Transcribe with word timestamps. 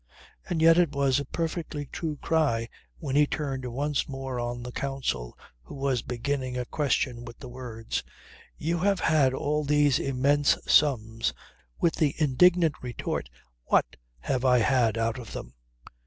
And 0.49 0.63
yet 0.63 0.79
it 0.79 0.93
was 0.93 1.19
a 1.19 1.25
perfectly 1.25 1.85
true 1.85 2.17
cry, 2.23 2.69
when 2.97 3.15
he 3.15 3.27
turned 3.27 3.71
once 3.71 4.09
more 4.09 4.39
on 4.39 4.63
the 4.63 4.71
counsel 4.71 5.37
who 5.61 5.75
was 5.75 6.01
beginning 6.01 6.57
a 6.57 6.65
question 6.65 7.23
with 7.23 7.37
the 7.37 7.47
words 7.47 8.01
"You 8.57 8.79
have 8.79 8.99
had 9.01 9.31
all 9.35 9.63
these 9.63 9.99
immense 9.99 10.57
sums..." 10.65 11.33
with 11.81 11.93
the 11.97 12.15
indignant 12.17 12.73
retort 12.81 13.29
"What 13.65 13.95
have 14.21 14.43
I 14.43 14.57
had 14.57 14.97
out 14.97 15.19
of 15.19 15.33
them?" 15.33 15.53